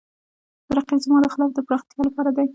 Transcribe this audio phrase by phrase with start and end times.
[0.75, 2.47] رقیب زما د خلاقیت د پراختیا لپاره دی